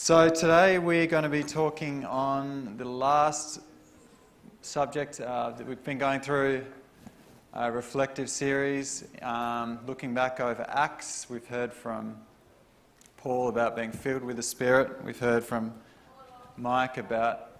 [0.00, 3.58] So, today we're going to be talking on the last
[4.62, 6.64] subject uh, that we've been going through
[7.52, 11.28] a reflective series, um, looking back over Acts.
[11.28, 12.16] We've heard from
[13.16, 15.74] Paul about being filled with the Spirit, we've heard from
[16.56, 17.58] Mike about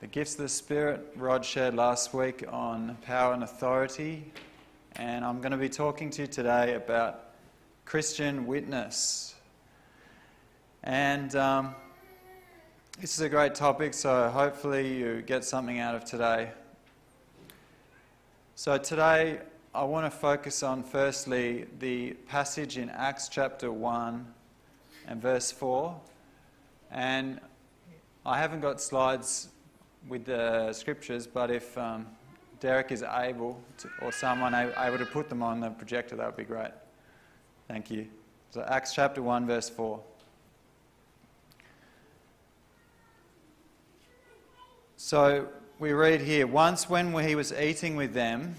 [0.00, 1.06] the gifts of the Spirit.
[1.14, 4.32] Rod shared last week on power and authority.
[4.96, 7.26] And I'm going to be talking to you today about
[7.84, 9.33] Christian witness.
[10.86, 11.74] And um,
[13.00, 16.50] this is a great topic, so hopefully you get something out of today.
[18.54, 19.40] So, today
[19.74, 24.26] I want to focus on firstly the passage in Acts chapter 1
[25.08, 25.98] and verse 4.
[26.90, 27.40] And
[28.26, 29.48] I haven't got slides
[30.06, 32.06] with the scriptures, but if um,
[32.60, 36.36] Derek is able to, or someone able to put them on the projector, that would
[36.36, 36.72] be great.
[37.68, 38.06] Thank you.
[38.50, 39.98] So, Acts chapter 1, verse 4.
[45.06, 45.48] So
[45.78, 48.54] we read here once when he was eating with them,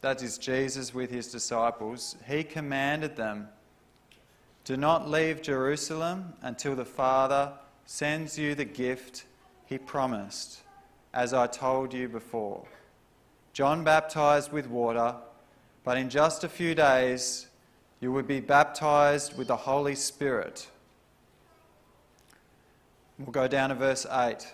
[0.00, 3.48] that is Jesus with his disciples, he commanded them,
[4.64, 7.54] Do not leave Jerusalem until the Father
[7.86, 9.24] sends you the gift
[9.64, 10.60] he promised,
[11.12, 12.64] as I told you before.
[13.52, 15.16] John baptized with water,
[15.82, 17.48] but in just a few days
[17.98, 20.68] you will be baptized with the Holy Spirit.
[23.18, 24.46] We'll go down to verse 8.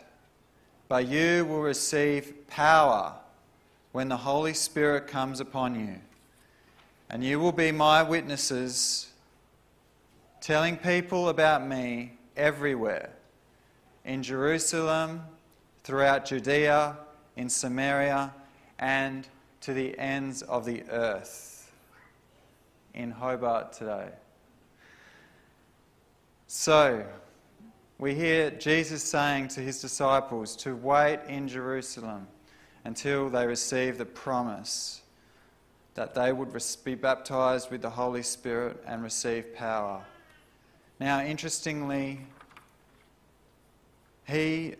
[0.92, 3.14] But you will receive power
[3.92, 5.96] when the Holy Spirit comes upon you.
[7.08, 9.10] And you will be my witnesses,
[10.42, 13.08] telling people about me everywhere
[14.04, 15.22] in Jerusalem,
[15.82, 16.98] throughout Judea,
[17.36, 18.30] in Samaria,
[18.78, 19.26] and
[19.62, 21.72] to the ends of the earth.
[22.92, 24.10] In Hobart today.
[26.48, 27.06] So,
[28.02, 32.26] we hear Jesus saying to his disciples to wait in Jerusalem
[32.84, 35.02] until they receive the promise
[35.94, 36.52] that they would
[36.84, 40.04] be baptized with the Holy Spirit and receive power.
[40.98, 42.18] Now, interestingly,
[44.26, 44.74] he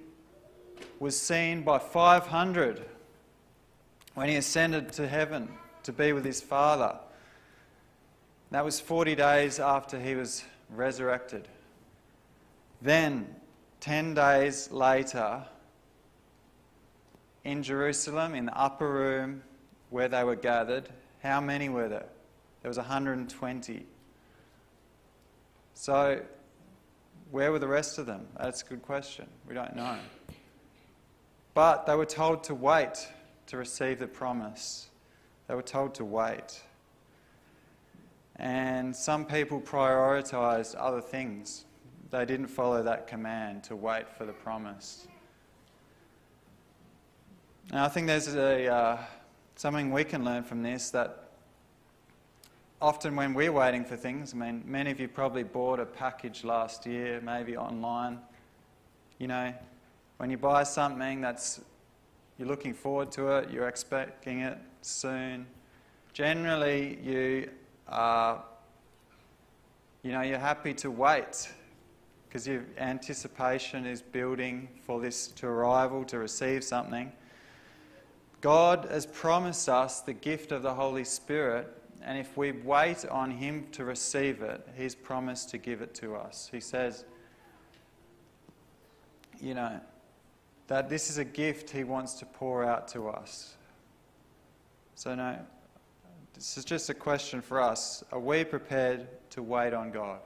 [0.99, 2.83] was seen by 500
[4.15, 5.49] when he ascended to heaven
[5.85, 6.97] to be with his Father.
[8.51, 11.47] That was 40 days after he was resurrected.
[12.83, 13.37] Then,
[13.79, 15.45] 10 days later,
[17.45, 19.45] in Jerusalem, in the upper room
[19.91, 20.89] where they were gathered,
[21.23, 22.09] how many were there?
[22.63, 23.87] There was 120.
[25.75, 26.23] So,
[27.31, 28.27] where were the rest of them?
[28.37, 29.27] That's a good question.
[29.49, 29.99] We don't know.
[31.55, 33.09] But they were told to wait
[33.47, 34.89] to receive the promise.
[35.47, 36.61] They were told to wait.
[38.37, 41.65] And some people prioritized other things
[42.13, 45.09] they didn't follow that command to wait for the promise.
[47.73, 48.99] Now, I think there's a, uh,
[49.57, 51.31] something we can learn from this that
[52.83, 56.45] often when we're waiting for things, I mean, many of you probably bought a package
[56.45, 58.19] last year, maybe online.
[59.19, 59.55] You know,
[60.19, 61.63] when you buy something that's
[62.39, 65.47] you're looking forward to it, you're expecting it soon.
[66.13, 67.51] Generally, you
[67.89, 68.43] are,
[70.03, 71.49] you know, you're happy to wait
[72.33, 77.13] because your anticipation is building for this to arrival, to receive something.
[78.41, 81.69] God has promised us the gift of the Holy Spirit,
[82.03, 86.17] and if we wait on Him to receive it, He's promised to give it to
[86.17, 86.49] us.
[86.51, 87.05] He says,
[89.39, 89.79] you know,
[90.69, 93.57] that this is a gift He wants to pour out to us.
[94.95, 95.37] So, no,
[96.33, 98.03] this is just a question for us.
[98.11, 100.21] Are we prepared to wait on God?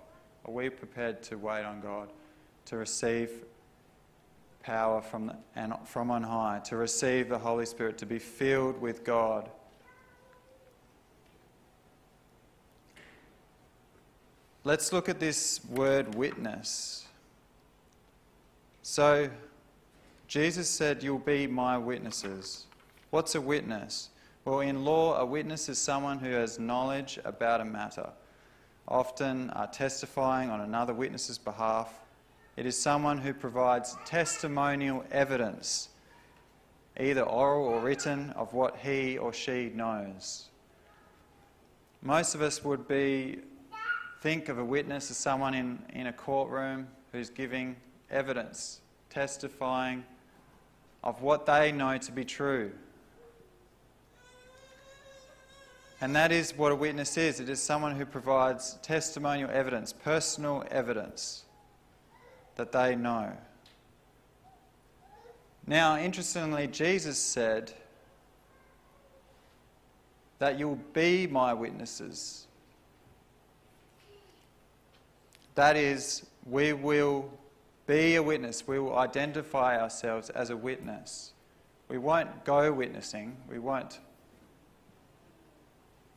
[0.47, 2.09] Are we prepared to wait on God,
[2.67, 3.31] to receive
[4.63, 8.81] power from, the, and from on high, to receive the Holy Spirit, to be filled
[8.81, 9.51] with God?
[14.63, 17.07] Let's look at this word witness.
[18.83, 19.29] So,
[20.29, 22.67] Jesus said, You'll be my witnesses.
[23.11, 24.11] What's a witness?
[24.45, 28.11] Well, in law, a witness is someone who has knowledge about a matter
[28.89, 31.93] often are testifying on another witness's behalf.
[32.57, 35.91] It is someone who provides testimonial evidence,
[36.99, 40.49] either oral or written, of what he or she knows.
[42.03, 43.41] Most of us would be
[44.21, 47.77] think of a witness as someone in, in a courtroom who's giving
[48.11, 48.81] evidence,
[49.11, 50.05] testifying
[51.03, 52.73] of what they know to be true.
[56.01, 60.65] And that is what a witness is it is someone who provides testimonial evidence, personal
[60.71, 61.45] evidence.
[62.57, 63.33] that they know.
[65.67, 67.73] Now, interestingly, Jesus said
[70.39, 72.47] that you'll be my witnesses.
[75.55, 77.31] That is, we will
[77.87, 78.67] be a witness.
[78.67, 81.33] We will identify ourselves as a witness.
[81.89, 83.37] We won't go witnessing.
[83.49, 84.01] We won't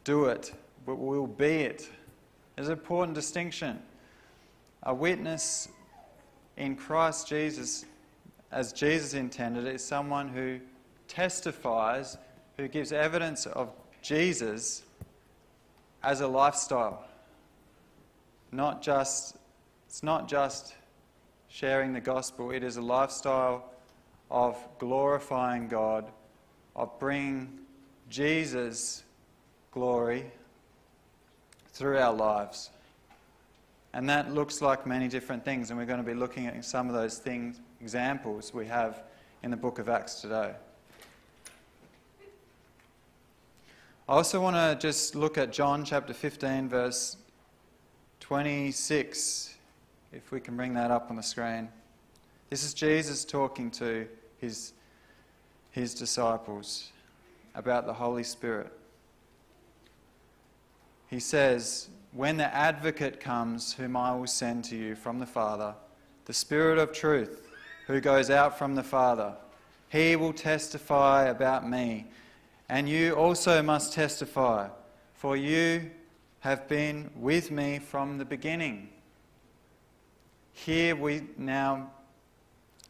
[0.04, 0.54] do it,
[0.86, 1.90] but we'll be it.
[2.58, 3.80] It's an important distinction.
[4.84, 5.70] A witness
[6.58, 7.86] in Christ Jesus,
[8.52, 10.60] as Jesus intended, is someone who
[11.08, 12.18] testifies,
[12.58, 14.84] who gives evidence of Jesus
[16.04, 17.06] as a lifestyle.
[18.52, 19.38] Not just,
[19.88, 20.76] it's not just
[21.50, 23.72] sharing the gospel, it is a lifestyle
[24.32, 26.12] of glorifying God,
[26.76, 27.60] of bringing
[28.10, 29.04] Jesus'
[29.72, 30.26] glory
[31.74, 32.72] through our lives.
[33.94, 36.88] And that looks like many different things, and we're going to be looking at some
[36.88, 39.04] of those things, examples we have
[39.42, 40.54] in the book of Acts today.
[44.08, 47.18] I also want to just look at John chapter 15, verse
[48.20, 49.56] 26,
[50.12, 51.70] if we can bring that up on the screen.
[52.50, 54.08] This is Jesus talking to
[54.40, 54.74] his,
[55.72, 56.92] his disciples
[57.54, 58.72] about the Holy Spirit.
[61.10, 65.76] He says, When the advocate comes, whom I will send to you from the Father,
[66.26, 67.48] the Spirit of truth,
[67.88, 69.34] who goes out from the Father,
[69.90, 72.06] he will testify about me
[72.70, 74.70] and you also must testify,
[75.16, 75.90] for you
[76.42, 78.90] have been with me from the beginning.
[80.54, 81.90] Here we now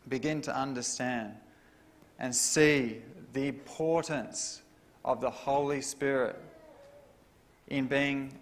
[0.09, 1.33] begin to understand
[2.19, 2.97] and see
[3.31, 4.61] the importance
[5.05, 6.41] of the Holy Spirit
[7.69, 8.33] in being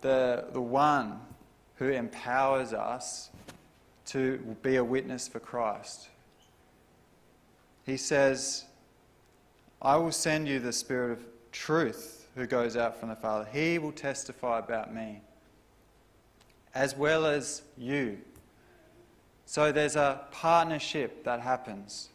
[0.00, 1.20] the, the one
[1.76, 3.30] who empowers us
[4.06, 6.08] to be a witness for Christ.
[7.84, 8.64] He says,
[9.80, 13.46] I will send you the Spirit of truth who goes out from the Father.
[13.52, 15.20] He will testify about me,
[16.74, 18.18] as well as you.
[19.46, 22.08] So there's a partnership that happens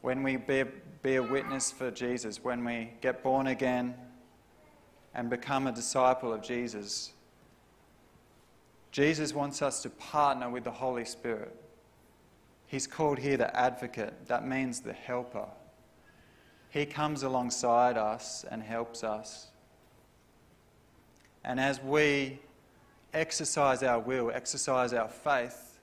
[0.00, 0.64] when we be,
[1.04, 3.94] be a witness for Jesus, when we get born again
[5.14, 7.12] and become a disciple of Jesus.
[8.90, 11.54] Jesus wants us to partner with the Holy Spirit.
[12.66, 14.14] He's called here the advocate.
[14.28, 15.46] That means the helper.
[16.70, 19.48] He comes alongside us and helps us.
[21.44, 22.38] And as we
[23.12, 25.78] exercise our will, exercise our faith,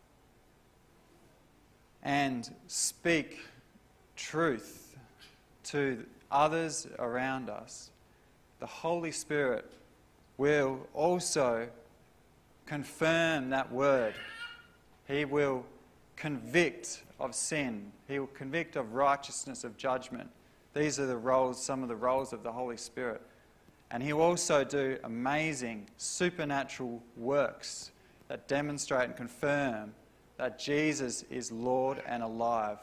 [2.01, 3.37] and speak
[4.15, 4.80] truth
[5.65, 7.91] to others around us,
[8.59, 9.71] the Holy Spirit
[10.37, 11.67] will also
[12.65, 14.13] confirm that word.
[15.07, 15.65] He will
[16.15, 20.29] convict of sin, He will convict of righteousness, of judgment.
[20.73, 23.21] These are the roles, some of the roles of the Holy Spirit.
[23.91, 27.91] And He'll also do amazing supernatural works
[28.29, 29.93] that demonstrate and confirm
[30.37, 32.79] that Jesus is Lord and alive.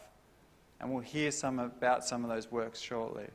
[0.81, 3.27] And we'll hear some about some of those works shortly.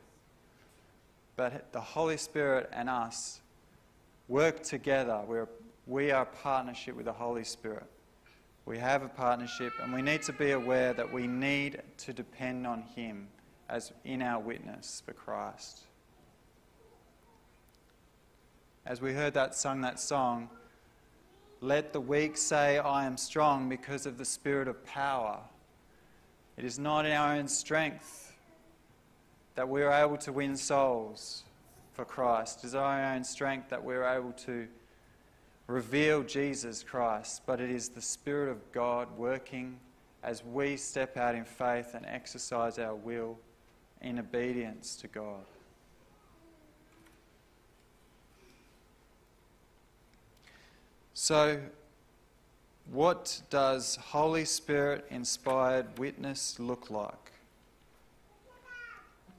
[1.36, 3.40] But the Holy Spirit and us
[4.28, 5.20] work together.
[5.26, 5.48] We're,
[5.86, 7.86] we are a partnership with the Holy Spirit.
[8.66, 12.66] We have a partnership, and we need to be aware that we need to depend
[12.66, 13.28] on Him
[13.68, 15.80] as in our witness for Christ.
[18.86, 20.48] As we heard that sung that song,
[21.60, 25.40] let the weak say, I am strong because of the spirit of power.
[26.56, 28.32] It is not in our own strength
[29.54, 31.44] that we are able to win souls
[31.92, 32.64] for Christ.
[32.64, 34.66] It is our own strength that we are able to
[35.66, 39.78] reveal Jesus Christ, but it is the Spirit of God working
[40.22, 43.38] as we step out in faith and exercise our will
[44.00, 45.44] in obedience to God.
[51.14, 51.60] So,
[52.92, 57.32] what does Holy Spirit inspired witness look like?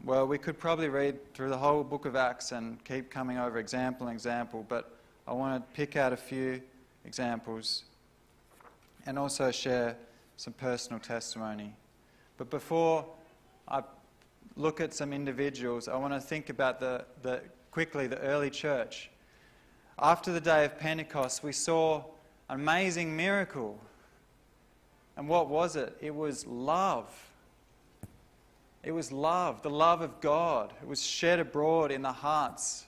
[0.04, 3.58] Well, we could probably read through the whole book of Acts and keep coming over
[3.58, 4.92] example and example, but
[5.28, 6.62] I want to pick out a few
[7.06, 7.84] examples
[9.06, 9.96] and also share
[10.38, 11.74] some personal testimony.
[12.38, 13.06] But before
[13.68, 13.82] I
[14.56, 19.10] look at some individuals, I want to think about the, the, quickly the early church.
[19.98, 22.04] After the day of Pentecost, we saw
[22.50, 23.80] amazing miracle.
[25.18, 25.96] And what was it?
[26.02, 27.10] It was love.
[28.84, 30.72] It was love, the love of God.
[30.82, 32.86] It was shed abroad in the hearts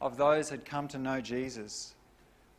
[0.00, 1.94] of those who had come to know Jesus.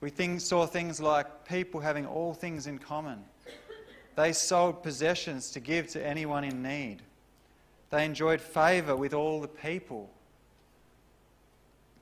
[0.01, 3.23] We think, saw things like people having all things in common.
[4.15, 6.97] They sold possessions to give to anyone in need.
[7.89, 10.09] They enjoyed favour with all the people.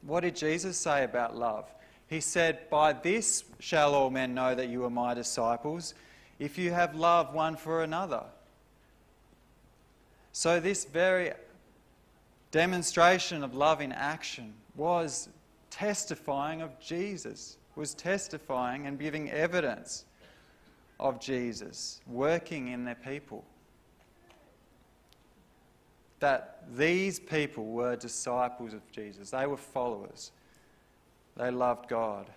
[0.04, 1.70] What did Jesus say about love?
[2.12, 5.94] He said, By this shall all men know that you are my disciples,
[6.40, 8.26] if you have love one for another.
[10.34, 11.32] So, this very
[12.52, 15.30] demonstration of love in action was
[15.70, 20.04] testifying of Jesus, was testifying and giving evidence
[21.00, 23.46] of Jesus working in their people.
[26.20, 30.34] That these people were disciples of Jesus, they were followers,
[31.38, 32.28] they loved God,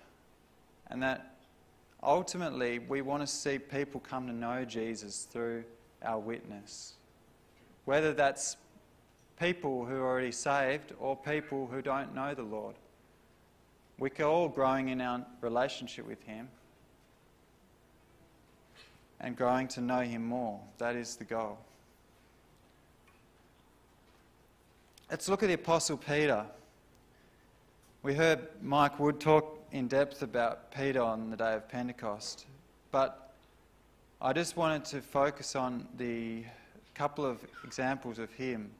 [0.89, 1.37] and that
[2.03, 5.65] ultimately, we want to see people come to know Jesus through
[6.03, 6.95] our witness.
[7.85, 8.57] Whether that's
[9.39, 12.77] people who are already saved or people who don't know the Lord.
[13.99, 16.49] We're all growing in our relationship with Him
[19.21, 20.61] and growing to know Him more.
[20.79, 21.59] That is the goal.
[25.11, 26.45] Let's look at the Apostle Peter.
[28.05, 32.45] We heard Mike Wood talk in depth about Peter on the day of Pentecost,
[32.93, 33.33] but
[34.21, 36.45] I just wanted to focus on the
[36.95, 38.71] couple of examples of him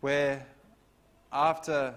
[0.00, 0.44] where
[1.32, 1.94] after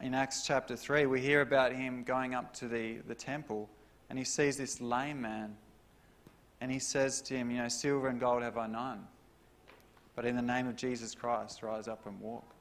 [0.00, 3.68] in Acts chapter 3 we hear about him going up to the, the temple
[4.10, 5.56] and he sees this lame man
[6.60, 9.08] and he says to him, You know, silver and gold have I none,
[10.14, 12.53] but in the name of Jesus Christ, rise up and walk.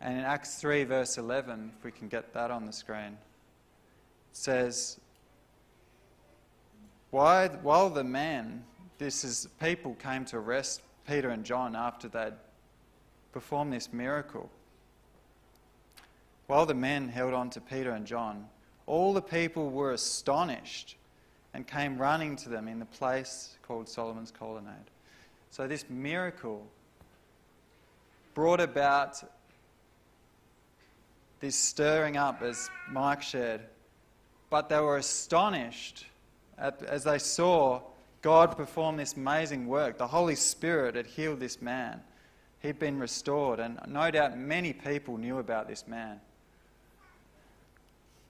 [0.00, 3.18] And in Acts 3, verse 11, if we can get that on the screen,
[4.32, 5.00] says,
[7.10, 8.64] While the men,
[8.98, 12.34] this is people, came to arrest Peter and John after they'd
[13.32, 14.50] performed this miracle,
[16.46, 18.48] while the men held on to Peter and John,
[18.86, 20.96] all the people were astonished
[21.52, 24.90] and came running to them in the place called Solomon's Colonnade.
[25.50, 26.66] So, this miracle
[28.34, 29.22] brought about
[31.40, 33.62] this stirring up, as Mike shared.
[34.50, 36.06] But they were astonished
[36.58, 37.80] at, as they saw
[38.22, 39.98] God perform this amazing work.
[39.98, 42.00] The Holy Spirit had healed this man,
[42.60, 46.20] he'd been restored, and no doubt many people knew about this man.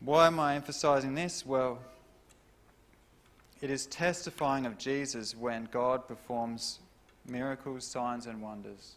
[0.00, 1.44] Why am I emphasizing this?
[1.44, 1.78] Well,
[3.60, 6.78] it is testifying of Jesus when God performs
[7.26, 8.94] miracles, signs, and wonders.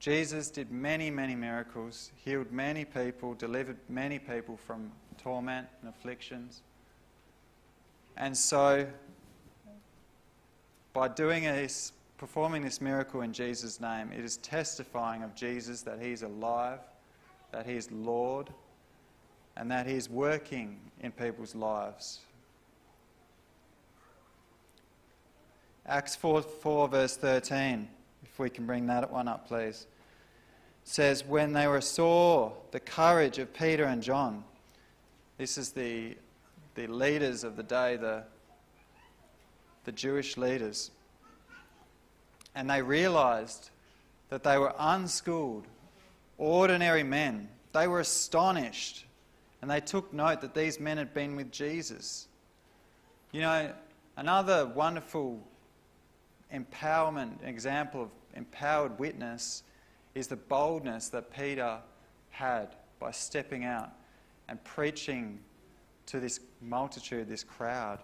[0.00, 6.62] Jesus did many, many miracles, healed many people, delivered many people from torment and afflictions.
[8.16, 8.86] And so,
[10.94, 16.00] by doing this, performing this miracle in Jesus' name, it is testifying of Jesus that
[16.00, 16.80] He's alive,
[17.52, 18.48] that He is Lord,
[19.54, 22.20] and that He is working in people's lives.
[25.84, 27.99] Acts 4, 4 verse 13 if
[28.40, 29.86] we can bring that one up, please.
[30.84, 34.42] says, When they were saw the courage of Peter and John,
[35.36, 36.16] this is the,
[36.74, 38.24] the leaders of the day, the,
[39.84, 40.90] the Jewish leaders,
[42.54, 43.70] and they realized
[44.30, 45.66] that they were unschooled,
[46.38, 47.48] ordinary men.
[47.72, 49.04] They were astonished,
[49.60, 52.26] and they took note that these men had been with Jesus.
[53.32, 53.72] You know,
[54.16, 55.40] another wonderful
[56.52, 59.62] empowerment example of empowered witness
[60.14, 61.78] is the boldness that Peter
[62.30, 63.90] had by stepping out
[64.48, 65.38] and preaching
[66.06, 68.00] to this multitude, this crowd,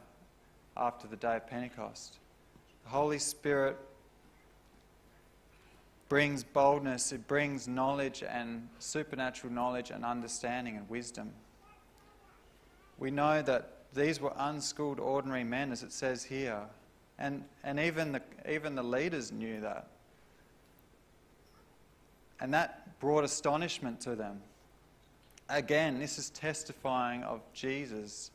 [0.77, 2.19] after the day of Pentecost.
[2.85, 3.77] The Holy Spirit
[6.09, 11.33] brings boldness, it brings knowledge and supernatural knowledge and understanding and wisdom.
[12.99, 16.61] We know that these were unschooled, ordinary men, as it says here,
[17.19, 19.89] and, and even, the, even the leaders knew that.
[22.41, 24.41] And that brought astonishment to them.
[25.49, 28.31] Again, this is testifying of Jesus,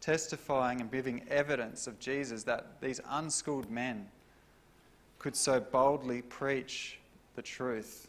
[0.00, 4.06] testifying and giving evidence of Jesus that these unschooled men
[5.18, 6.98] could so boldly preach
[7.34, 8.08] the truth.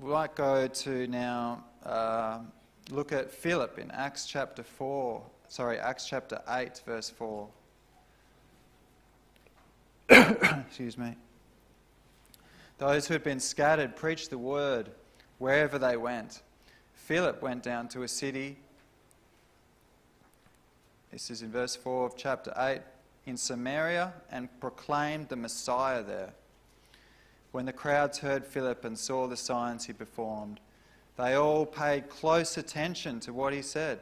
[0.00, 2.38] We might go to now uh,
[2.90, 7.48] look at Philip in Acts chapter 4 sorry, Acts chapter 8, verse 4.
[10.08, 11.16] Excuse me.
[12.78, 14.90] Those who had been scattered preached the word
[15.38, 16.40] wherever they went.
[16.94, 18.56] Philip went down to a city.
[21.10, 22.80] This is in verse 4 of chapter 8
[23.26, 26.30] in Samaria and proclaimed the Messiah there.
[27.50, 30.60] when the crowds heard Philip and saw the signs he performed,
[31.16, 33.98] they all paid close attention to what he said.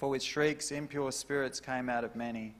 [0.00, 2.54] For with shrieks, impure spirits came out of many,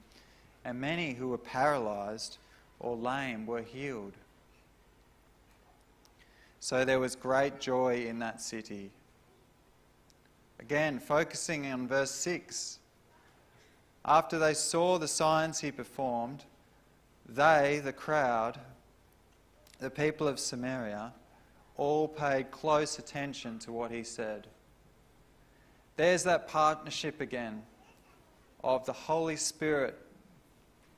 [0.63, 2.37] and many who were paralyzed
[2.79, 4.13] or lame were healed.
[6.59, 8.91] So there was great joy in that city.
[10.59, 12.77] Again, focusing on verse 6.
[14.05, 16.43] After they saw the signs he performed,
[17.27, 18.59] they, the crowd,
[19.79, 21.11] the people of Samaria,
[21.75, 24.45] all paid close attention to what he said.
[25.97, 27.63] There's that partnership again
[28.63, 29.97] of the Holy Spirit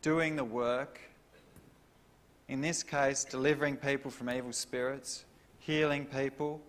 [0.01, 0.99] doing the work,
[2.47, 5.25] in this case, delivering people from evil spirits,
[5.59, 6.61] healing people,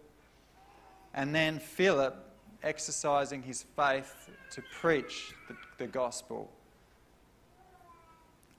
[1.15, 2.17] and then Philip
[2.63, 6.51] exercising his faith to preach the, the gospel.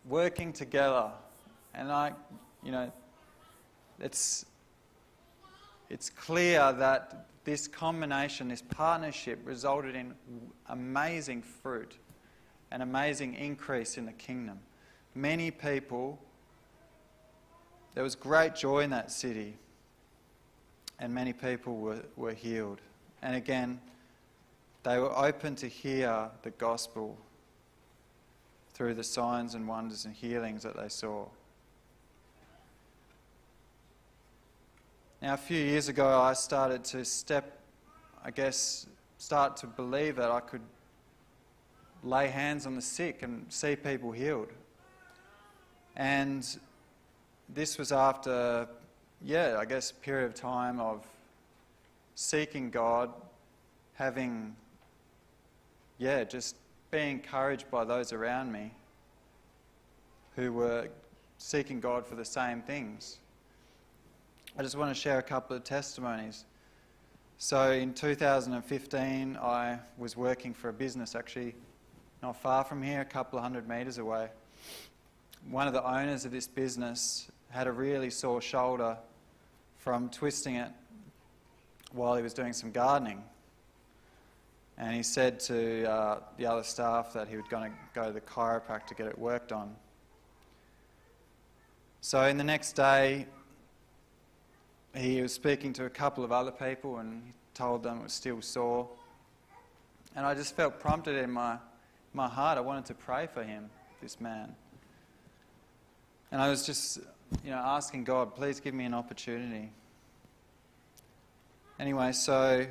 [0.08, 1.10] Working together.
[1.74, 2.14] And I,
[2.64, 2.92] you know,
[4.00, 4.46] it's,
[5.90, 10.14] it's clear that this combination, this partnership, resulted in
[10.68, 11.96] amazing fruit,
[12.72, 14.60] an amazing increase in the kingdom.
[15.14, 16.20] Many people,
[17.94, 19.56] there was great joy in that city,
[21.00, 22.82] and many people were, were healed.
[23.22, 23.80] And again,
[24.84, 27.18] they were open to hear the gospel
[28.74, 31.26] through the signs and wonders and healings that they saw.
[35.26, 37.58] Now, a few years ago, I started to step,
[38.24, 38.86] I guess,
[39.18, 40.62] start to believe that I could
[42.04, 44.50] lay hands on the sick and see people healed.
[45.96, 46.48] And
[47.50, 48.68] this was after,
[49.20, 51.08] yeah, I guess, a period of time of
[52.14, 53.12] seeking God,
[53.96, 54.56] having,
[55.98, 56.56] yeah, just
[56.92, 58.70] being encouraged by those around me
[60.36, 60.88] who were
[61.40, 63.18] seeking God for the same things.
[64.58, 66.46] I just want to share a couple of testimonies.
[67.38, 71.56] So in 2015, I was working for a business actually
[72.24, 74.30] not far from here, a couple of hundred metres away.
[75.52, 78.98] One of the owners of this business had a really sore shoulder
[79.78, 80.72] from twisting it
[81.92, 83.22] while he was doing some gardening.
[84.78, 88.14] And he said to uh, the other staff that he was going to go to
[88.14, 89.76] the chiropractor to get it worked on.
[92.00, 93.28] So in the next day,
[94.98, 98.14] he was speaking to a couple of other people and he told them it was
[98.14, 98.88] still sore.
[100.16, 101.58] And I just felt prompted in my,
[102.14, 102.58] my heart.
[102.58, 103.70] I wanted to pray for him,
[104.02, 104.56] this man.
[106.32, 107.00] And I was just,
[107.44, 109.72] you know, asking God, please give me an opportunity.
[111.78, 112.66] Anyway, so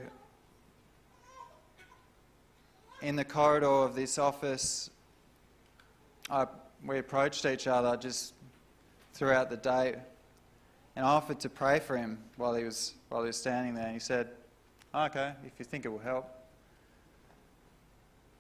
[3.02, 4.88] in the corridor of this office,
[6.30, 6.46] I,
[6.82, 8.32] we approached each other just
[9.12, 9.96] throughout the day
[10.96, 13.87] and I offered to pray for him while he was, while he was standing there.
[13.87, 14.28] And he said,
[14.92, 16.30] ah, Okay, if you think it will help.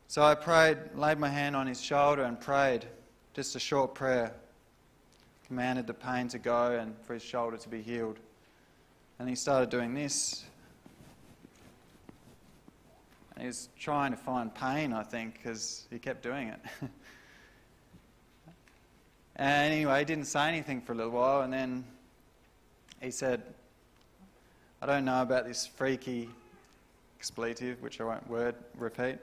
[0.06, 2.86] So I prayed, laid my hand on his shoulder and prayed
[3.32, 4.32] just a short prayer.
[5.48, 8.18] Commanded the pain to go and for his shoulder to be healed.
[9.18, 10.44] And he started doing this.
[13.34, 16.60] And he was trying to find pain, I think, because he kept doing it.
[19.36, 21.84] and anyway, he didn't say anything for a little while, and then
[23.04, 23.42] he said,
[24.80, 26.30] I don't know about this freaky
[27.18, 29.18] expletive, which I won't word repeat.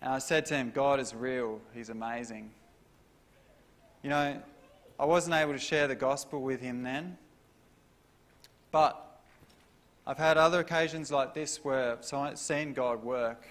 [0.00, 2.50] And I said to him, God is real, He's amazing.
[4.02, 4.42] You know,
[4.98, 7.18] I wasn't able to share the gospel with him then,
[8.72, 9.20] but
[10.06, 13.46] I've had other occasions like this where I've seen God work.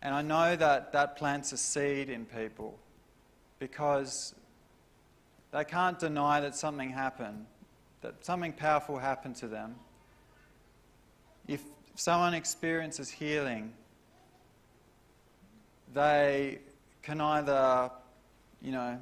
[0.00, 2.78] And I know that that plants a seed in people
[3.58, 4.34] because
[5.52, 7.46] they can't deny that something happened,
[8.02, 9.74] that something powerful happened to them.
[11.48, 11.62] If
[11.96, 13.72] someone experiences healing,
[15.92, 16.60] they
[17.02, 17.90] can either,
[18.62, 18.98] you know,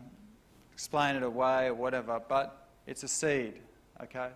[0.72, 3.54] explain it away or whatever, but it's a seed,
[4.02, 4.30] okay?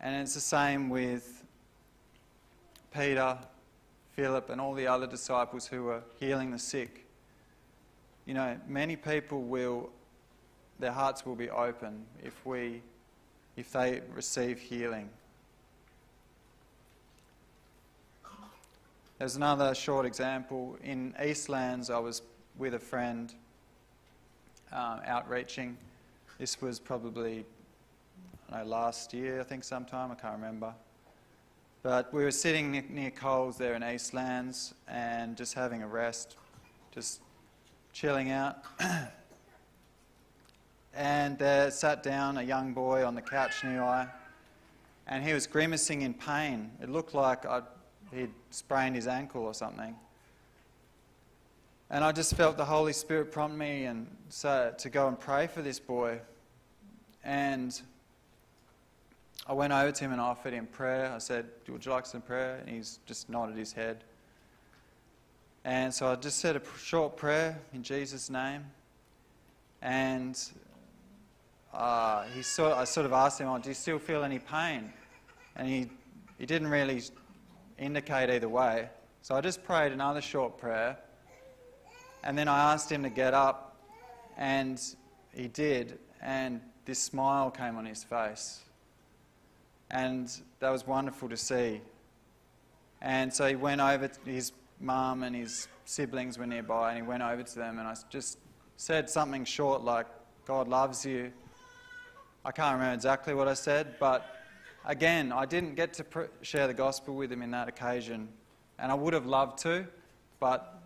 [0.00, 1.44] And it's the same with
[2.94, 3.36] Peter,
[4.14, 7.06] Philip, and all the other disciples who were healing the sick.
[8.24, 9.90] You know, many people will
[10.78, 12.82] their hearts will be open if we
[13.56, 15.08] if they receive healing.
[19.18, 20.76] There's another short example.
[20.84, 22.20] In Eastlands, I was
[22.58, 23.32] with a friend
[24.72, 25.78] um, outreaching.
[26.38, 27.46] This was probably
[28.50, 30.10] know, last year, I think, sometime.
[30.10, 30.74] I can't remember.
[31.82, 36.36] But we were sitting near Coles there in Eastlands and just having a rest,
[36.92, 37.20] just
[37.92, 38.58] chilling out.
[40.96, 44.08] and there sat down a young boy on the couch near I,
[45.06, 46.70] and he was grimacing in pain.
[46.82, 47.64] It looked like I'd,
[48.12, 49.94] he'd sprained his ankle or something.
[51.90, 55.46] And I just felt the Holy Spirit prompt me and so, to go and pray
[55.46, 56.18] for this boy.
[57.22, 57.80] And
[59.46, 61.12] I went over to him and offered him prayer.
[61.14, 62.56] I said, Would you like some prayer?
[62.56, 64.02] And he's just nodded his head.
[65.64, 68.64] And so I just said a short prayer in Jesus' name.
[69.82, 70.36] And
[71.72, 74.92] uh, he sort, I sort of asked him, oh, Do you still feel any pain?
[75.56, 75.90] And he,
[76.38, 77.02] he didn't really
[77.78, 78.88] indicate either way.
[79.22, 80.98] So I just prayed another short prayer.
[82.24, 83.76] And then I asked him to get up,
[84.36, 84.80] and
[85.32, 85.98] he did.
[86.20, 88.60] And this smile came on his face.
[89.90, 91.80] And that was wonderful to see.
[93.00, 97.22] And so he went over his mum and his siblings were nearby, and he went
[97.22, 98.38] over to them, and I just
[98.76, 100.06] said something short like,
[100.46, 101.32] God loves you.
[102.46, 104.36] I can't remember exactly what I said, but
[104.84, 108.28] again, I didn't get to share the gospel with him in that occasion,
[108.78, 109.84] and I would have loved to,
[110.38, 110.80] but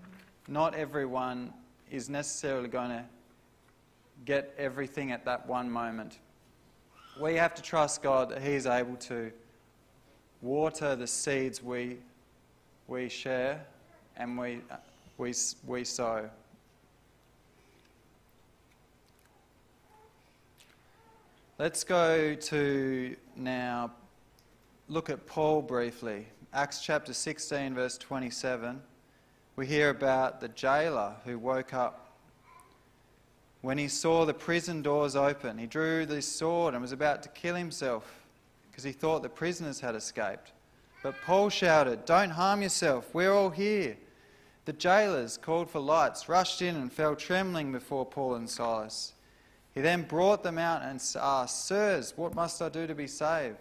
[0.48, 1.52] not everyone
[1.90, 3.04] is necessarily going to
[4.24, 6.20] get everything at that one moment.
[7.20, 9.30] We have to trust God that He is able to
[10.40, 11.98] water the seeds we,
[12.88, 13.66] we share
[14.16, 14.62] and we,
[15.18, 15.34] we,
[15.66, 16.30] we sow.
[21.60, 23.92] Let's go to now
[24.88, 26.26] look at Paul briefly.
[26.54, 28.80] Acts chapter 16, verse 27.
[29.56, 32.16] We hear about the jailer who woke up.
[33.60, 37.28] When he saw the prison doors open, he drew his sword and was about to
[37.28, 38.10] kill himself
[38.70, 40.52] because he thought the prisoners had escaped.
[41.02, 43.98] But Paul shouted, Don't harm yourself, we're all here.
[44.64, 49.12] The jailers called for lights, rushed in, and fell trembling before Paul and Silas.
[49.74, 53.56] He then brought them out and asked, Sirs, what must I do to be saved?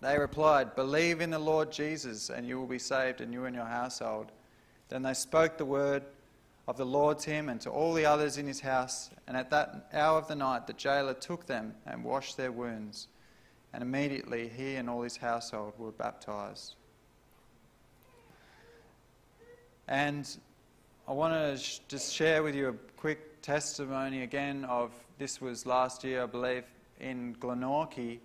[0.00, 3.54] They replied, Believe in the Lord Jesus, and you will be saved, and you and
[3.54, 4.32] your household.
[4.88, 6.02] Then they spoke the word
[6.66, 9.10] of the Lord to him and to all the others in his house.
[9.26, 13.08] And at that hour of the night, the jailer took them and washed their wounds.
[13.72, 16.74] And immediately he and all his household were baptized.
[19.88, 20.28] And
[21.06, 26.02] I want to just share with you a quick testimony again of this was last
[26.02, 26.64] year, I believe,
[26.98, 28.20] in Glenorchy.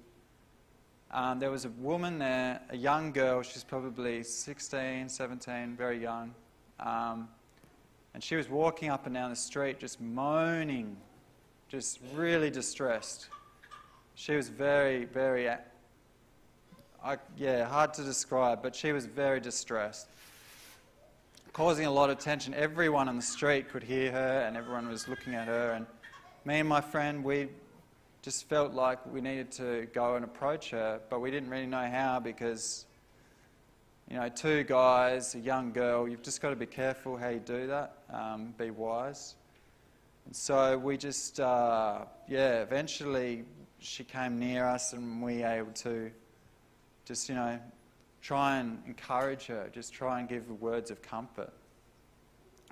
[1.12, 6.34] Um, there was a woman there, a young girl, she's probably 16, 17, very young.
[6.80, 7.28] Um,
[8.14, 10.96] and she was walking up and down the street just moaning,
[11.68, 13.28] just really distressed.
[14.16, 20.08] She was very, very, I, yeah, hard to describe, but she was very distressed
[21.60, 22.54] causing a lot of tension.
[22.54, 25.72] Everyone on the street could hear her, and everyone was looking at her.
[25.72, 25.86] And
[26.46, 27.50] me and my friend, we
[28.22, 31.86] just felt like we needed to go and approach her, but we didn't really know
[31.92, 32.86] how because,
[34.10, 37.40] you know, two guys, a young girl, you've just got to be careful how you
[37.40, 39.36] do that, um, be wise.
[40.28, 43.44] And so we just, uh, yeah, eventually
[43.80, 46.10] she came near us and we were able to
[47.04, 47.60] just, you know,
[48.22, 51.52] try and encourage her, just try and give words of comfort.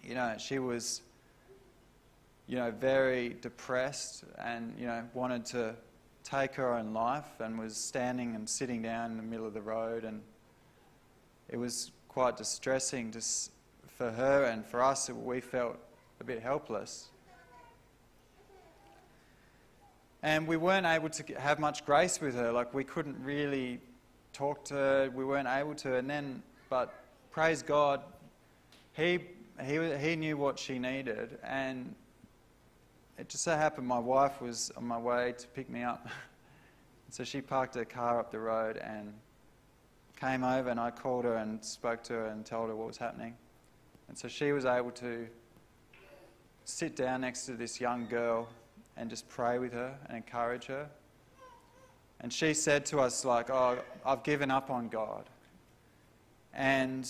[0.03, 1.01] You know, she was,
[2.47, 5.75] you know, very depressed and, you know, wanted to
[6.23, 9.61] take her own life and was standing and sitting down in the middle of the
[9.61, 10.03] road.
[10.03, 10.21] And
[11.49, 13.51] it was quite distressing just
[13.97, 15.09] for her and for us.
[15.09, 15.77] We felt
[16.19, 17.09] a bit helpless.
[20.23, 22.51] And we weren't able to have much grace with her.
[22.51, 23.79] Like, we couldn't really
[24.37, 25.11] talked to.
[25.15, 25.95] We weren't able to.
[25.95, 26.93] And then, but
[27.31, 28.01] praise God,
[28.93, 29.19] he,
[29.63, 31.39] he, he knew what she needed.
[31.43, 31.95] And
[33.17, 36.07] it just so happened my wife was on my way to pick me up.
[37.09, 39.11] so she parked her car up the road and
[40.19, 42.97] came over and I called her and spoke to her and told her what was
[42.97, 43.35] happening.
[44.07, 45.27] And so she was able to
[46.63, 48.49] sit down next to this young girl
[48.97, 50.87] and just pray with her and encourage her.
[52.19, 55.29] And she said to us, like, oh, I've given up on God.
[56.53, 57.09] And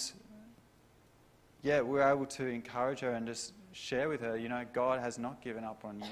[1.64, 5.00] yeah, we were able to encourage her and just share with her, you know, God
[5.00, 6.08] has not given up on you.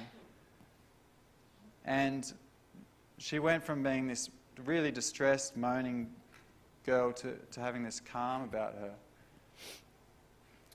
[1.83, 2.31] And
[3.17, 4.29] she went from being this
[4.65, 6.09] really distressed, moaning
[6.85, 8.91] girl to, to having this calm about her.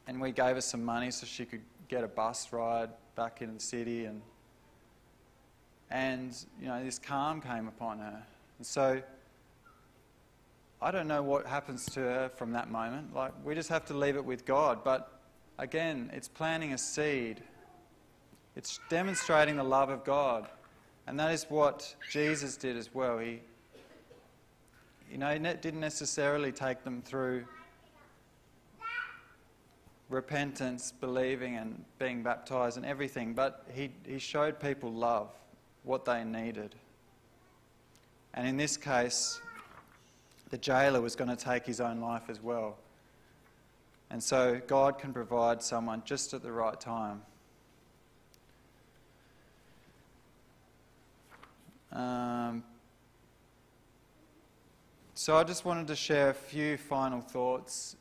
[0.06, 3.54] And we gave her some money so she could get a bus ride back into
[3.54, 4.20] the city and
[5.90, 8.22] and, you know, this calm came upon her.
[8.59, 9.03] And so
[10.81, 13.14] I don't know what happens to her from that moment.
[13.14, 14.85] Like, we just have to leave it with God.
[14.85, 15.20] But
[15.59, 17.42] again, it's planting a seed
[18.57, 20.48] It's demonstrating the love of God.
[21.07, 23.18] And that is what Jesus did as well.
[23.18, 23.40] He,
[25.11, 27.44] you know, didn't necessarily take them through
[30.09, 35.31] repentance, believing, and being baptized and everything, but he, he showed people love,
[35.85, 36.75] what they needed.
[38.35, 39.40] And in this case,
[40.51, 42.77] the jailer was going to take his own life as well.
[44.11, 47.23] And so God can provide someone just at the right time.
[51.93, 52.64] Um,
[55.14, 57.97] so I just wanted to share a few final thoughts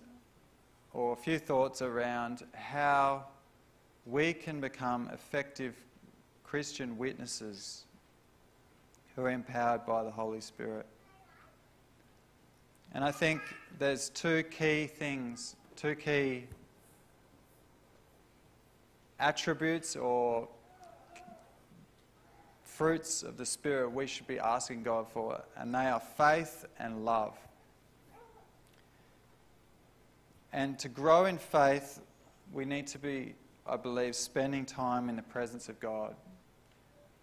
[0.93, 3.25] or a few thoughts around how
[4.05, 5.75] we can become effective
[6.49, 7.83] Christian witnesses
[9.15, 10.87] who are empowered by the Holy Spirit.
[12.91, 13.41] And I think
[13.77, 16.45] there's two key things, two key
[19.19, 20.47] attributes or
[22.63, 27.05] fruits of the Spirit we should be asking God for, and they are faith and
[27.05, 27.37] love.
[30.51, 31.99] And to grow in faith,
[32.51, 33.35] we need to be,
[33.67, 36.15] I believe, spending time in the presence of God,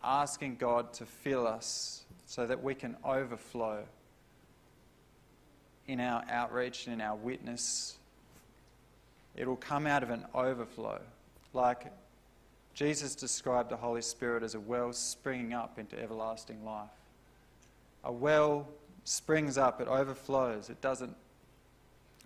[0.07, 3.83] asking God to fill us so that we can overflow
[5.87, 7.97] in our outreach and in our witness.
[9.37, 11.01] It will come out of an overflow.
[11.53, 11.92] Like
[12.75, 16.88] Jesus described the Holy Spirit as a well springing up into everlasting life.
[18.05, 18.66] A well
[19.05, 21.14] springs up, it overflows, it doesn't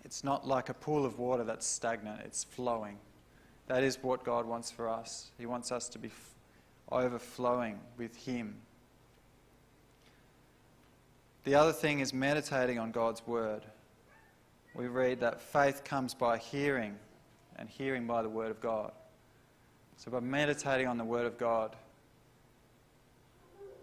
[0.05, 2.97] it's not like a pool of water that's stagnant, it's flowing.
[3.67, 5.31] That is what God wants for us.
[5.39, 6.11] He wants us to be
[6.93, 8.57] overflowing with Him.
[11.45, 13.63] The other thing is meditating on God's Word.
[14.75, 16.97] We read that faith comes by hearing,
[17.57, 18.93] and hearing by the Word of God.
[19.97, 21.77] So, by meditating on the Word of God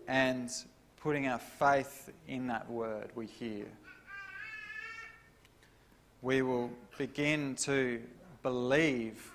[0.08, 0.50] and
[1.02, 3.66] putting our faith in that Word we hear,
[6.22, 8.02] we will begin to
[8.44, 9.32] believe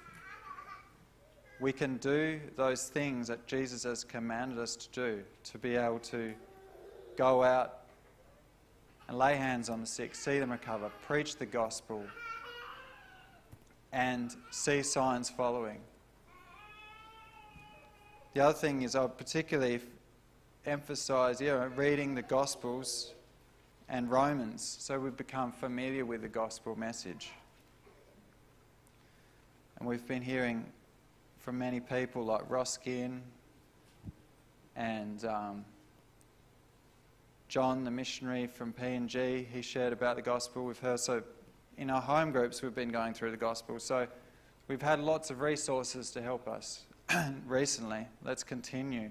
[1.63, 6.01] we can do those things that Jesus has commanded us to do, to be able
[6.01, 6.35] to
[7.17, 7.85] go out
[9.07, 12.03] and lay hands on the sick, see them recover, preach the gospel,
[13.93, 15.79] and see signs following.
[18.35, 19.79] The other thing is, I particularly
[20.67, 23.15] emphasize, know, reading the Gospels
[23.89, 27.31] and Romans, so we've become familiar with the gospel message.
[29.79, 30.65] And we've been hearing
[31.43, 33.21] from many people like Ross Ginn
[34.77, 35.65] and um,
[37.49, 40.65] John, the missionary from PNG, he shared about the gospel.
[40.65, 40.97] with her.
[40.97, 41.23] so
[41.77, 43.81] in our home groups we've been going through the gospel.
[43.81, 44.07] So
[44.69, 46.85] we've had lots of resources to help us
[47.47, 48.07] recently.
[48.25, 49.11] Let's continue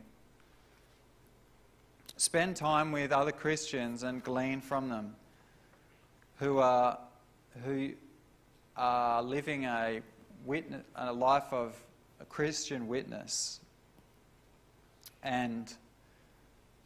[2.18, 5.16] spend time with other Christians and glean from them
[6.36, 7.00] who are,
[7.66, 7.94] who
[8.78, 10.02] are living a,
[10.46, 11.76] witness, a life of
[12.22, 13.60] a Christian witness
[15.24, 15.74] and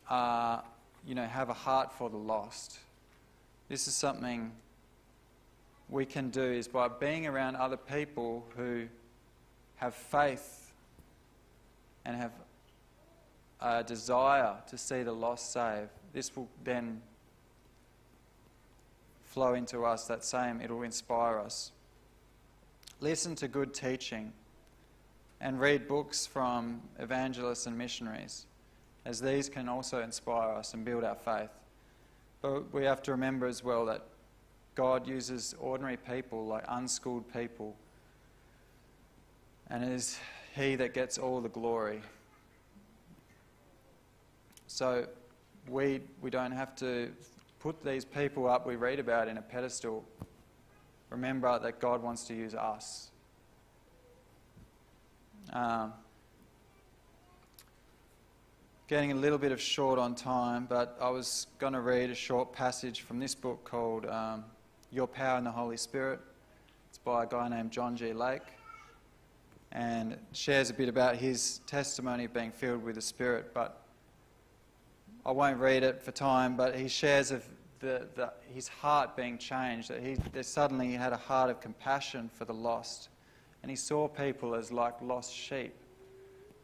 [0.09, 0.61] uh,
[1.05, 2.79] you know, have a heart for the lost.
[3.67, 4.51] This is something
[5.89, 8.85] we can do is by being around other people who
[9.75, 10.71] have faith
[12.05, 12.31] and have
[13.61, 17.01] a desire to see the lost saved, this will then
[19.23, 21.71] flow into us that same, it'll inspire us.
[23.01, 24.31] Listen to good teaching
[25.45, 28.47] and read books from evangelists and missionaries,
[29.05, 31.51] as these can also inspire us and build our faith.
[32.41, 34.01] But we have to remember as well that
[34.73, 37.75] God uses ordinary people, like unschooled people,
[39.69, 40.17] and it is
[40.55, 42.01] He that gets all the glory.
[44.65, 45.05] So
[45.69, 47.11] we, we don't have to
[47.59, 50.03] put these people up we read about in a pedestal.
[51.11, 53.11] Remember that God wants to use us.
[55.55, 55.93] Um,
[58.89, 62.15] getting a little bit of short on time, but I was going to read a
[62.15, 64.43] short passage from this book called um,
[64.91, 66.19] Your Power in the Holy Spirit.
[66.89, 68.11] It's by a guy named John G.
[68.11, 68.41] Lake
[69.71, 73.53] and shares a bit about his testimony of being filled with the Spirit.
[73.53, 73.81] But
[75.25, 77.45] I won't read it for time, but he shares of
[77.79, 82.43] the, the, his heart being changed, that he suddenly had a heart of compassion for
[82.43, 83.07] the lost.
[83.65, 85.73] And he saw people as like lost sheep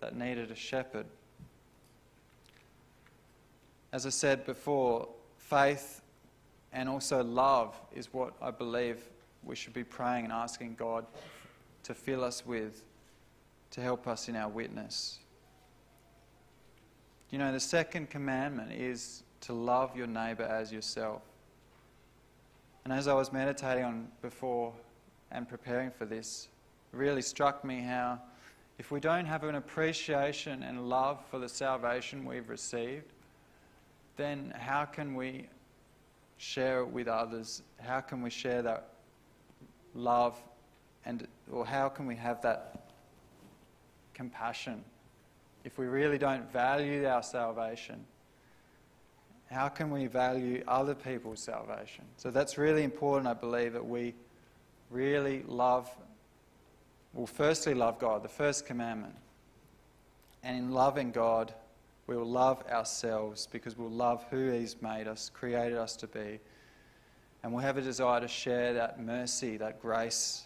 [0.02, 1.08] that needed a shepherd.
[3.92, 6.04] As I said before, faith
[6.72, 9.00] and also love is what I believe
[9.44, 11.08] we should be praying and asking God
[11.86, 12.84] to fill us with
[13.72, 15.18] to help us in our witness.
[17.32, 21.24] You know, the second commandment is to love your neighbour as yourself.
[22.84, 24.72] And as I was meditating on before
[25.32, 26.48] and preparing for this,
[26.92, 28.20] really struck me how
[28.78, 33.14] if we don't have an appreciation and love for the salvation we've received,
[34.18, 35.48] then how can we
[36.38, 37.62] share it with others?
[37.80, 38.90] How can we share that
[39.94, 40.36] love
[41.06, 42.90] and or how can we have that
[44.14, 44.84] compassion
[45.64, 48.04] if we really don't value our salvation?
[49.52, 52.06] How can we value other people's salvation?
[52.18, 54.14] So that's really important, I believe, that we
[54.90, 55.90] really love,
[57.14, 59.16] well, firstly, love God, the first commandment.
[60.44, 61.54] And in loving God,
[62.08, 66.40] we will love ourselves because we'll love who He's made us, created us to be.
[67.44, 70.46] And we'll have a desire to share that mercy, that grace,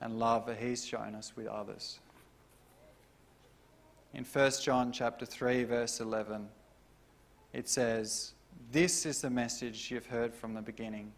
[0.00, 1.98] and love that He's shown us with others.
[4.12, 6.48] In 1 John chapter 3, verse 11,
[7.52, 8.34] it says,
[8.70, 11.12] This is the message you've heard from the beginning.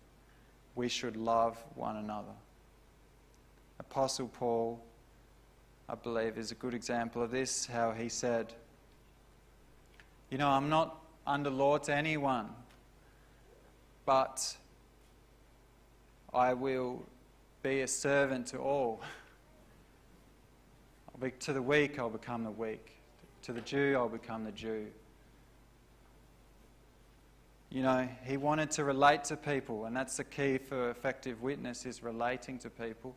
[0.74, 2.32] We should love one another.
[3.78, 4.80] Apostle Paul,
[5.88, 8.52] I believe, is a good example of this, how he said,
[10.30, 12.48] You know, I'm not under law to anyone,
[14.04, 14.56] but
[16.32, 17.04] I will
[17.62, 19.00] be a servant to all.
[21.20, 22.92] Be, to the weak, I'll become the weak.
[23.42, 24.86] To the Jew, I'll become the Jew.
[27.70, 31.84] You know, he wanted to relate to people, and that's the key for effective witness
[31.84, 33.14] is relating to people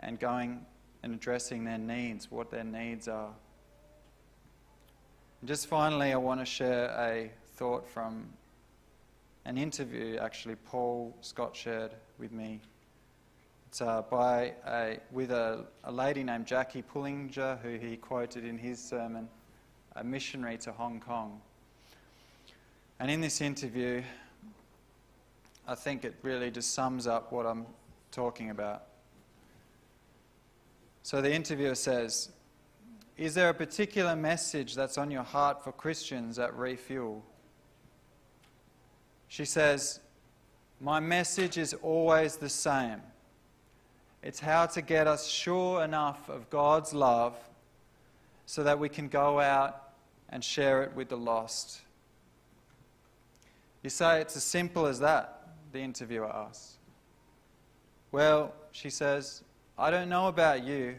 [0.00, 0.64] and going
[1.02, 3.32] and addressing their needs, what their needs are.
[5.40, 8.26] And just finally, I want to share a thought from
[9.46, 12.60] an interview actually Paul Scott shared with me.
[13.68, 18.58] It's uh, by a, with a, a lady named Jackie Pullinger, who he quoted in
[18.58, 19.28] his sermon,
[19.96, 21.40] a missionary to Hong Kong.
[22.98, 24.02] And in this interview,
[25.66, 27.64] I think it really just sums up what I'm
[28.10, 28.89] talking about.
[31.02, 32.30] So the interviewer says,
[33.16, 37.22] Is there a particular message that's on your heart for Christians at Refuel?
[39.28, 40.00] She says,
[40.80, 43.00] My message is always the same.
[44.22, 47.34] It's how to get us sure enough of God's love
[48.44, 49.92] so that we can go out
[50.28, 51.80] and share it with the lost.
[53.82, 56.76] You say it's as simple as that, the interviewer asks.
[58.12, 59.42] Well, she says,
[59.80, 60.96] I don't know about you,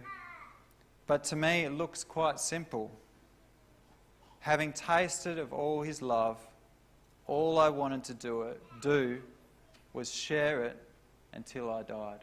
[1.05, 2.89] but to me it looks quite simple.
[4.39, 6.39] Having tasted of all his love,
[7.27, 9.21] all I wanted to do it do
[9.93, 10.77] was share it
[11.31, 12.21] until I died.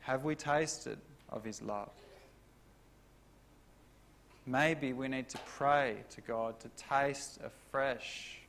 [0.00, 0.98] Have we tasted
[1.30, 1.88] of his love?
[4.44, 8.40] Maybe we need to pray to God to taste afresh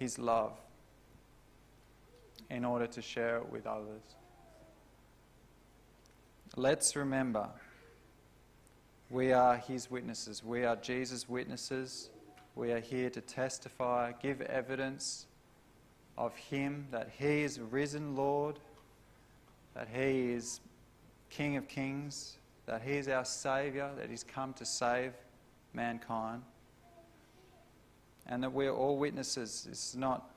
[0.00, 0.54] his love
[2.52, 4.02] in order to share it with others.
[6.54, 7.48] Let's remember
[9.08, 10.44] we are his witnesses.
[10.44, 12.10] We are Jesus' witnesses.
[12.54, 15.26] We are here to testify, give evidence
[16.18, 18.58] of him that he is risen Lord,
[19.74, 20.60] that he is
[21.30, 22.36] King of kings,
[22.66, 25.14] that he is our Saviour, that he's come to save
[25.72, 26.42] mankind,
[28.26, 29.66] and that we're all witnesses.
[29.70, 30.30] It's not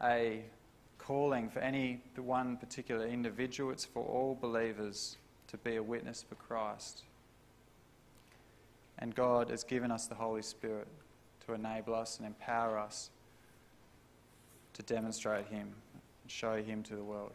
[0.00, 0.44] a
[1.08, 5.16] calling for any one particular individual, it's for all believers
[5.46, 7.04] to be a witness for Christ.
[8.98, 10.86] And God has given us the Holy Spirit
[11.46, 13.08] to enable us and empower us
[14.74, 17.32] to demonstrate Him and show Him to the world.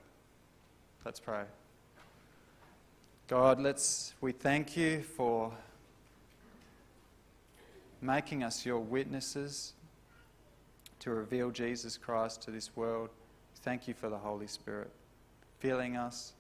[1.04, 1.46] Let's pray.
[3.28, 5.52] God, let's we thank you for
[8.04, 9.74] making us your witnesses
[11.00, 13.10] to reveal Jesus Christ to this world.
[13.64, 14.92] Thank you for the Holy Spirit
[15.60, 16.34] filling us.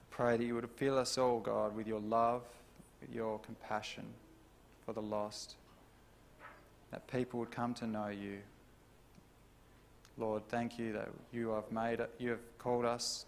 [0.00, 2.42] I pray that you would fill us all, God, with your love,
[3.00, 4.02] with your compassion
[4.84, 5.54] for the lost,
[6.90, 8.38] that people would come to know you.
[10.18, 13.26] Lord, thank you that you have made you have called us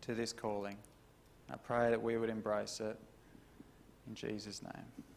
[0.00, 0.78] to this calling.
[1.52, 2.98] I pray that we would embrace it.
[4.06, 5.07] In Jesus' name.